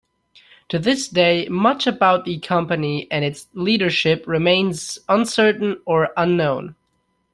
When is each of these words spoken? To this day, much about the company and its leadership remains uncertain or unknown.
To 0.69 0.79
this 0.79 1.07
day, 1.07 1.47
much 1.47 1.85
about 1.85 2.25
the 2.25 2.39
company 2.39 3.07
and 3.11 3.23
its 3.23 3.45
leadership 3.53 4.23
remains 4.25 4.97
uncertain 5.07 5.79
or 5.85 6.09
unknown. 6.17 6.73